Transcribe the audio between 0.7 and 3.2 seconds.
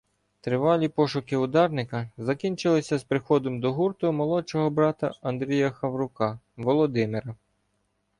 пошуки ударника закінчилися з